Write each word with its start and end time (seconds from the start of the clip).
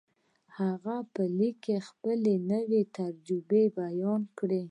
هغه 0.57 0.95
په 1.13 1.23
ليک 1.37 1.55
کې 1.65 1.77
خپلې 1.89 2.33
نوې 2.51 2.81
تجربې 2.97 3.63
بيان 3.79 4.21
کړې. 4.37 4.59